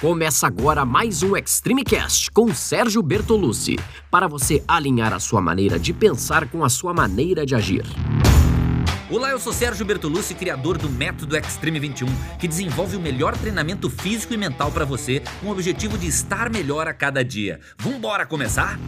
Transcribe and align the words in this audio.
Começa 0.00 0.46
agora 0.46 0.82
mais 0.82 1.22
um 1.22 1.36
Extreme 1.36 1.84
Cast 1.84 2.30
com 2.30 2.54
Sérgio 2.54 3.02
Bertolucci, 3.02 3.78
para 4.10 4.26
você 4.26 4.64
alinhar 4.66 5.12
a 5.12 5.20
sua 5.20 5.42
maneira 5.42 5.78
de 5.78 5.92
pensar 5.92 6.48
com 6.48 6.64
a 6.64 6.70
sua 6.70 6.94
maneira 6.94 7.44
de 7.44 7.54
agir. 7.54 7.84
Olá, 9.10 9.28
eu 9.28 9.38
sou 9.38 9.52
Sérgio 9.52 9.84
Bertolucci, 9.84 10.34
criador 10.34 10.78
do 10.78 10.88
Método 10.88 11.36
Extreme 11.36 11.78
21, 11.78 12.06
que 12.38 12.48
desenvolve 12.48 12.96
o 12.96 13.00
melhor 13.00 13.36
treinamento 13.36 13.90
físico 13.90 14.32
e 14.32 14.38
mental 14.38 14.72
para 14.72 14.86
você, 14.86 15.22
com 15.38 15.48
o 15.48 15.52
objetivo 15.52 15.98
de 15.98 16.06
estar 16.06 16.48
melhor 16.48 16.88
a 16.88 16.94
cada 16.94 17.22
dia. 17.22 17.60
Vambora 17.76 18.24
começar? 18.24 18.80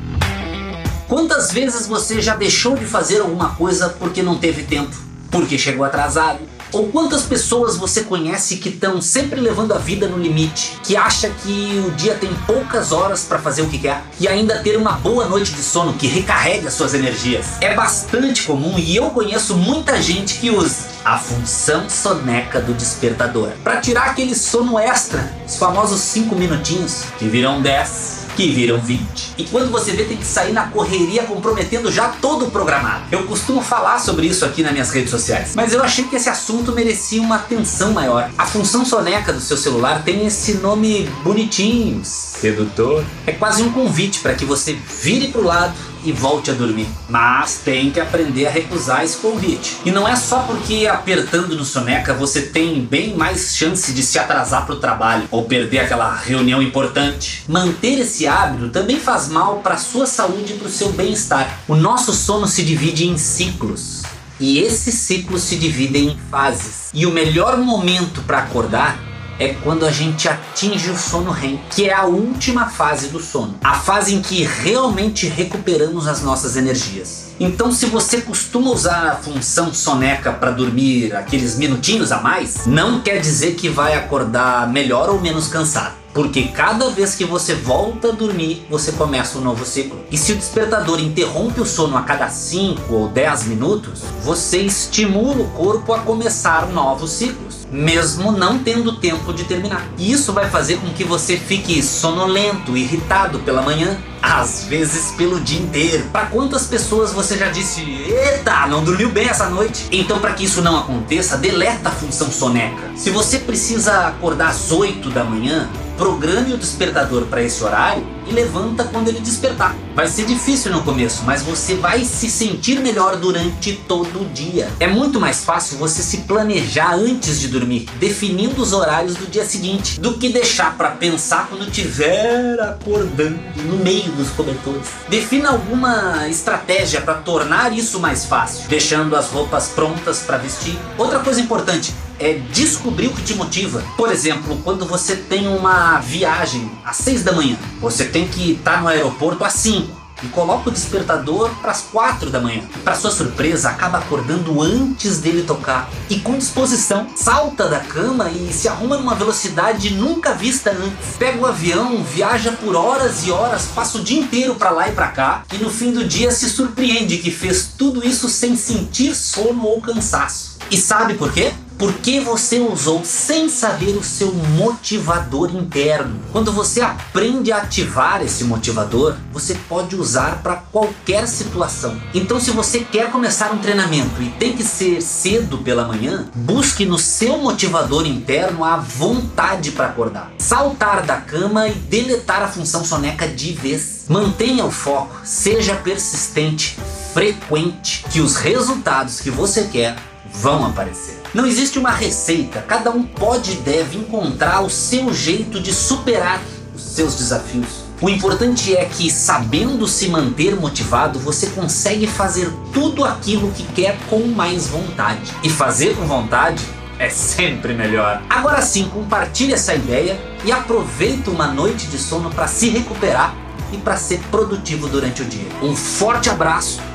Quantas 1.06 1.52
vezes 1.52 1.86
você 1.86 2.22
já 2.22 2.36
deixou 2.36 2.74
de 2.74 2.86
fazer 2.86 3.20
alguma 3.20 3.54
coisa 3.54 3.90
porque 3.90 4.22
não 4.22 4.38
teve 4.38 4.62
tempo? 4.62 4.96
Porque 5.30 5.58
chegou 5.58 5.84
atrasado? 5.84 6.51
Ou 6.72 6.88
quantas 6.88 7.22
pessoas 7.22 7.76
você 7.76 8.02
conhece 8.02 8.56
que 8.56 8.70
estão 8.70 9.00
sempre 9.02 9.40
levando 9.40 9.72
a 9.72 9.78
vida 9.78 10.08
no 10.08 10.16
limite, 10.16 10.78
que 10.82 10.96
acha 10.96 11.28
que 11.28 11.84
o 11.86 11.90
dia 11.90 12.14
tem 12.14 12.30
poucas 12.46 12.92
horas 12.92 13.24
para 13.24 13.38
fazer 13.38 13.62
o 13.62 13.68
que 13.68 13.78
quer 13.78 14.02
e 14.18 14.26
ainda 14.26 14.58
ter 14.60 14.76
uma 14.76 14.92
boa 14.92 15.26
noite 15.26 15.52
de 15.52 15.62
sono 15.62 15.92
que 15.92 16.06
recarregue 16.06 16.66
as 16.66 16.74
suas 16.74 16.94
energias? 16.94 17.46
É 17.60 17.74
bastante 17.74 18.42
comum 18.44 18.78
e 18.78 18.96
eu 18.96 19.10
conheço 19.10 19.54
muita 19.54 20.00
gente 20.00 20.38
que 20.38 20.50
usa 20.50 20.92
a 21.04 21.18
função 21.18 21.90
soneca 21.90 22.60
do 22.60 22.72
despertador 22.72 23.50
para 23.62 23.80
tirar 23.80 24.06
aquele 24.06 24.34
sono 24.34 24.78
extra, 24.78 25.30
os 25.46 25.56
famosos 25.56 26.00
5 26.00 26.34
minutinhos 26.34 27.04
que 27.18 27.26
virão 27.26 27.60
10 27.60 28.21
que 28.36 28.50
viram 28.50 28.80
20. 28.80 29.34
E 29.38 29.44
quando 29.44 29.70
você 29.70 29.92
vê, 29.92 30.04
tem 30.04 30.16
que 30.16 30.24
sair 30.24 30.52
na 30.52 30.66
correria 30.68 31.24
comprometendo 31.24 31.90
já 31.90 32.08
todo 32.08 32.46
o 32.46 32.50
programado. 32.50 33.04
Eu 33.10 33.24
costumo 33.24 33.60
falar 33.62 33.98
sobre 33.98 34.26
isso 34.26 34.44
aqui 34.44 34.62
nas 34.62 34.72
minhas 34.72 34.90
redes 34.90 35.10
sociais, 35.10 35.52
mas 35.54 35.72
eu 35.72 35.82
achei 35.82 36.04
que 36.04 36.16
esse 36.16 36.28
assunto 36.28 36.72
merecia 36.72 37.20
uma 37.20 37.36
atenção 37.36 37.92
maior. 37.92 38.30
A 38.36 38.46
função 38.46 38.84
soneca 38.84 39.32
do 39.32 39.40
seu 39.40 39.56
celular 39.56 40.02
tem 40.04 40.26
esse 40.26 40.54
nome 40.54 41.08
bonitinho, 41.22 42.02
sedutor. 42.42 43.04
É 43.24 43.32
quase 43.32 43.62
um 43.62 43.72
convite 43.72 44.18
para 44.18 44.34
que 44.34 44.44
você 44.44 44.72
vire 45.00 45.28
para 45.28 45.40
o 45.40 45.44
lado 45.44 45.74
e 46.04 46.10
volte 46.10 46.50
a 46.50 46.54
dormir. 46.54 46.88
Mas 47.08 47.60
tem 47.64 47.90
que 47.92 48.00
aprender 48.00 48.46
a 48.46 48.50
recusar 48.50 49.04
esse 49.04 49.16
convite. 49.18 49.76
E 49.84 49.92
não 49.92 50.06
é 50.06 50.16
só 50.16 50.40
porque 50.40 50.88
apertando 50.88 51.56
no 51.56 51.64
soneca 51.64 52.12
você 52.12 52.42
tem 52.42 52.80
bem 52.80 53.16
mais 53.16 53.56
chance 53.56 53.92
de 53.92 54.02
se 54.02 54.18
atrasar 54.18 54.66
para 54.66 54.74
o 54.74 54.80
trabalho 54.80 55.28
ou 55.30 55.44
perder 55.44 55.78
aquela 55.78 56.12
reunião 56.16 56.60
importante. 56.60 57.44
Manter 57.46 58.00
esse 58.00 58.26
hábito 58.26 58.70
também 58.70 58.98
faz 58.98 59.28
mal 59.28 59.58
para 59.58 59.76
sua 59.76 60.06
saúde 60.06 60.54
e 60.54 60.56
para 60.56 60.66
o 60.66 60.70
seu 60.70 60.90
bem-estar. 60.92 61.60
O 61.68 61.76
nosso 61.76 62.12
sono 62.12 62.48
se 62.48 62.64
divide 62.64 63.06
em 63.06 63.16
ciclos. 63.16 64.02
E 64.40 64.58
esses 64.58 64.94
ciclos 64.94 65.42
se 65.42 65.54
dividem 65.54 66.08
em 66.08 66.18
fases. 66.28 66.90
E 66.92 67.06
o 67.06 67.12
melhor 67.12 67.56
momento 67.58 68.22
para 68.22 68.38
acordar 68.38 69.11
é 69.42 69.56
quando 69.62 69.84
a 69.84 69.90
gente 69.90 70.28
atinge 70.28 70.88
o 70.90 70.96
sono 70.96 71.32
REM, 71.32 71.60
que 71.70 71.88
é 71.88 71.92
a 71.92 72.04
última 72.04 72.68
fase 72.68 73.08
do 73.08 73.18
sono, 73.18 73.56
a 73.62 73.74
fase 73.74 74.14
em 74.14 74.22
que 74.22 74.44
realmente 74.44 75.26
recuperamos 75.26 76.06
as 76.06 76.22
nossas 76.22 76.56
energias. 76.56 77.32
Então, 77.40 77.72
se 77.72 77.86
você 77.86 78.20
costuma 78.20 78.70
usar 78.70 79.08
a 79.08 79.16
função 79.16 79.74
soneca 79.74 80.32
para 80.32 80.52
dormir 80.52 81.14
aqueles 81.16 81.58
minutinhos 81.58 82.12
a 82.12 82.20
mais, 82.20 82.66
não 82.66 83.00
quer 83.00 83.18
dizer 83.18 83.54
que 83.56 83.68
vai 83.68 83.96
acordar 83.96 84.68
melhor 84.68 85.08
ou 85.08 85.20
menos 85.20 85.48
cansado. 85.48 86.01
Porque 86.12 86.44
cada 86.44 86.90
vez 86.90 87.14
que 87.14 87.24
você 87.24 87.54
volta 87.54 88.08
a 88.08 88.12
dormir, 88.12 88.66
você 88.68 88.92
começa 88.92 89.38
um 89.38 89.40
novo 89.40 89.64
ciclo. 89.64 89.98
E 90.10 90.18
se 90.18 90.32
o 90.32 90.36
despertador 90.36 91.00
interrompe 91.00 91.60
o 91.60 91.66
sono 91.66 91.96
a 91.96 92.02
cada 92.02 92.28
5 92.28 92.92
ou 92.92 93.08
10 93.08 93.44
minutos, 93.44 94.02
você 94.22 94.58
estimula 94.58 95.42
o 95.42 95.50
corpo 95.50 95.92
a 95.94 96.00
começar 96.00 96.66
novos 96.68 97.12
ciclos, 97.12 97.66
mesmo 97.70 98.30
não 98.30 98.58
tendo 98.58 98.96
tempo 98.96 99.32
de 99.32 99.44
terminar. 99.44 99.86
Isso 99.98 100.32
vai 100.32 100.50
fazer 100.50 100.76
com 100.76 100.90
que 100.90 101.04
você 101.04 101.36
fique 101.36 101.82
sonolento, 101.82 102.76
irritado 102.76 103.38
pela 103.40 103.62
manhã, 103.62 103.98
às 104.20 104.64
vezes 104.64 105.12
pelo 105.12 105.40
dia 105.40 105.60
inteiro. 105.60 106.04
Para 106.12 106.26
quantas 106.26 106.66
pessoas 106.66 107.12
você 107.12 107.36
já 107.36 107.48
disse, 107.48 107.80
eita, 107.82 108.66
não 108.66 108.84
dormiu 108.84 109.10
bem 109.10 109.28
essa 109.28 109.48
noite? 109.48 109.88
Então, 109.90 110.20
para 110.20 110.34
que 110.34 110.44
isso 110.44 110.60
não 110.60 110.76
aconteça, 110.76 111.38
deleta 111.38 111.88
a 111.88 111.92
função 111.92 112.30
soneca. 112.30 112.90
Se 112.96 113.10
você 113.10 113.38
precisa 113.38 114.08
acordar 114.08 114.50
às 114.50 114.70
8 114.70 115.10
da 115.10 115.24
manhã, 115.24 115.68
programe 115.96 116.52
o 116.52 116.58
despertador 116.58 117.26
para 117.26 117.42
esse 117.42 117.62
horário 117.62 118.04
e 118.26 118.32
levanta 118.32 118.84
quando 118.84 119.08
ele 119.08 119.20
despertar. 119.20 119.74
Vai 119.94 120.06
ser 120.06 120.24
difícil 120.24 120.72
no 120.72 120.82
começo, 120.82 121.22
mas 121.24 121.42
você 121.42 121.74
vai 121.74 122.04
se 122.04 122.30
sentir 122.30 122.80
melhor 122.80 123.16
durante 123.16 123.74
todo 123.88 124.22
o 124.22 124.24
dia. 124.26 124.70
É 124.80 124.86
muito 124.86 125.20
mais 125.20 125.44
fácil 125.44 125.78
você 125.78 126.02
se 126.02 126.18
planejar 126.18 126.94
antes 126.94 127.40
de 127.40 127.48
dormir, 127.48 127.88
definindo 127.98 128.62
os 128.62 128.72
horários 128.72 129.16
do 129.16 129.26
dia 129.30 129.44
seguinte, 129.44 130.00
do 130.00 130.14
que 130.14 130.28
deixar 130.28 130.76
para 130.76 130.90
pensar 130.92 131.48
quando 131.48 131.66
estiver 131.68 132.58
acordando 132.60 133.38
no 133.64 133.76
meio 133.76 134.10
dos 134.12 134.30
cobertores. 134.30 134.86
Defina 135.08 135.50
alguma 135.50 136.28
estratégia 136.28 137.00
para 137.00 137.14
tornar 137.14 137.72
isso 137.76 138.00
mais 138.00 138.24
fácil, 138.24 138.68
deixando 138.68 139.14
as 139.16 139.28
roupas 139.28 139.68
prontas 139.68 140.20
para 140.20 140.38
vestir. 140.38 140.78
Outra 140.96 141.18
coisa 141.18 141.40
importante, 141.40 141.92
é 142.22 142.34
descobrir 142.52 143.08
o 143.08 143.12
que 143.12 143.22
te 143.22 143.34
motiva. 143.34 143.82
Por 143.96 144.10
exemplo, 144.10 144.58
quando 144.62 144.86
você 144.86 145.16
tem 145.16 145.48
uma 145.48 145.98
viagem 145.98 146.70
às 146.84 146.96
6 146.98 147.24
da 147.24 147.32
manhã, 147.32 147.56
você 147.80 148.04
tem 148.04 148.28
que 148.28 148.52
estar 148.52 148.80
no 148.80 148.88
aeroporto 148.88 149.44
às 149.44 149.54
5 149.54 150.02
e 150.22 150.28
coloca 150.28 150.68
o 150.68 150.72
despertador 150.72 151.50
para 151.60 151.72
as 151.72 151.82
4 151.82 152.30
da 152.30 152.40
manhã. 152.40 152.62
Para 152.84 152.94
sua 152.94 153.10
surpresa, 153.10 153.70
acaba 153.70 153.98
acordando 153.98 154.62
antes 154.62 155.18
dele 155.18 155.42
tocar 155.42 155.90
e 156.08 156.20
com 156.20 156.38
disposição, 156.38 157.08
salta 157.16 157.68
da 157.68 157.80
cama 157.80 158.30
e 158.30 158.52
se 158.52 158.68
arruma 158.68 158.96
numa 158.96 159.14
velocidade 159.14 159.90
nunca 159.90 160.32
vista 160.32 160.70
antes. 160.70 161.16
Pega 161.18 161.40
o 161.40 161.46
avião, 161.46 162.04
viaja 162.04 162.52
por 162.52 162.76
horas 162.76 163.26
e 163.26 163.32
horas, 163.32 163.66
passa 163.74 163.98
o 163.98 164.04
dia 164.04 164.20
inteiro 164.20 164.54
para 164.54 164.70
lá 164.70 164.88
e 164.88 164.92
para 164.92 165.08
cá 165.08 165.42
e 165.52 165.56
no 165.56 165.70
fim 165.70 165.90
do 165.90 166.04
dia 166.04 166.30
se 166.30 166.48
surpreende 166.48 167.18
que 167.18 167.30
fez 167.30 167.70
tudo 167.76 168.06
isso 168.06 168.28
sem 168.28 168.56
sentir 168.56 169.14
sono 169.14 169.64
ou 169.64 169.80
cansaço. 169.80 170.52
E 170.70 170.76
sabe 170.76 171.14
por 171.14 171.32
quê? 171.32 171.52
Porque 171.82 172.20
você 172.20 172.60
usou 172.60 173.04
sem 173.04 173.48
saber 173.48 173.96
o 173.96 174.04
seu 174.04 174.32
motivador 174.32 175.50
interno. 175.52 176.20
Quando 176.30 176.52
você 176.52 176.80
aprende 176.80 177.50
a 177.50 177.56
ativar 177.56 178.22
esse 178.22 178.44
motivador, 178.44 179.16
você 179.32 179.56
pode 179.68 179.96
usar 179.96 180.44
para 180.44 180.54
qualquer 180.54 181.26
situação. 181.26 182.00
Então, 182.14 182.38
se 182.38 182.52
você 182.52 182.78
quer 182.84 183.10
começar 183.10 183.50
um 183.50 183.58
treinamento 183.58 184.22
e 184.22 184.30
tem 184.30 184.52
que 184.52 184.62
ser 184.62 185.02
cedo 185.02 185.58
pela 185.58 185.88
manhã, 185.88 186.30
busque 186.36 186.86
no 186.86 187.00
seu 187.00 187.38
motivador 187.38 188.06
interno 188.06 188.62
a 188.62 188.76
vontade 188.76 189.72
para 189.72 189.86
acordar. 189.86 190.30
Saltar 190.38 191.04
da 191.04 191.16
cama 191.16 191.66
e 191.66 191.72
deletar 191.72 192.44
a 192.44 192.48
função 192.48 192.84
soneca 192.84 193.26
de 193.26 193.54
vez. 193.54 194.04
Mantenha 194.08 194.64
o 194.64 194.70
foco, 194.70 195.16
seja 195.24 195.74
persistente, 195.74 196.78
frequente, 197.12 198.04
que 198.10 198.20
os 198.20 198.36
resultados 198.36 199.20
que 199.20 199.30
você 199.30 199.64
quer 199.64 199.96
vão 200.32 200.66
aparecer. 200.66 201.20
Não 201.34 201.46
existe 201.46 201.78
uma 201.78 201.90
receita, 201.90 202.62
cada 202.62 202.90
um 202.90 203.02
pode 203.02 203.52
e 203.52 203.56
deve 203.56 203.98
encontrar 203.98 204.62
o 204.62 204.70
seu 204.70 205.12
jeito 205.12 205.60
de 205.60 205.72
superar 205.72 206.40
os 206.74 206.82
seus 206.82 207.16
desafios. 207.16 207.82
O 208.00 208.08
importante 208.08 208.74
é 208.74 208.84
que, 208.84 209.10
sabendo 209.10 209.86
se 209.86 210.08
manter 210.08 210.56
motivado, 210.56 211.18
você 211.20 211.46
consegue 211.48 212.06
fazer 212.06 212.50
tudo 212.72 213.04
aquilo 213.04 213.52
que 213.52 213.62
quer 213.74 213.96
com 214.10 214.26
mais 214.26 214.66
vontade. 214.66 215.32
E 215.42 215.48
fazer 215.48 215.94
com 215.94 216.04
vontade 216.04 216.64
é 216.98 217.08
sempre 217.08 217.74
melhor. 217.74 218.20
Agora 218.28 218.60
sim, 218.60 218.88
compartilhe 218.88 219.52
essa 219.52 219.74
ideia 219.74 220.20
e 220.44 220.50
aproveite 220.50 221.30
uma 221.30 221.46
noite 221.46 221.86
de 221.86 221.98
sono 221.98 222.30
para 222.30 222.48
se 222.48 222.68
recuperar 222.70 223.34
e 223.72 223.76
para 223.76 223.96
ser 223.96 224.18
produtivo 224.30 224.88
durante 224.88 225.22
o 225.22 225.24
dia. 225.24 225.46
Um 225.62 225.76
forte 225.76 226.28
abraço 226.28 226.80